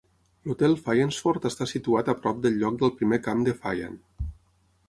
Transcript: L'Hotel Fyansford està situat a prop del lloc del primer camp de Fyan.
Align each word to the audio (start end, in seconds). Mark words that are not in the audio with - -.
L'Hotel 0.45 0.71
Fyansford 0.85 1.45
està 1.51 1.69
situat 1.73 2.11
a 2.13 2.17
prop 2.23 2.41
del 2.47 2.57
lloc 2.63 2.81
del 2.81 2.95
primer 3.03 3.21
camp 3.29 3.45
de 3.49 3.57
Fyan. 3.63 4.05